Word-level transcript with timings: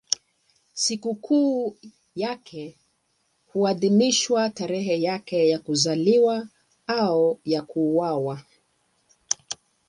Sikukuu 0.73 1.77
yake 2.15 2.77
huadhimishwa 3.45 4.49
tarehe 4.49 5.01
yake 5.01 5.49
ya 5.49 5.59
kuzaliwa 5.59 6.47
au 6.87 7.39
ya 7.45 7.61
kuuawa. 7.61 8.41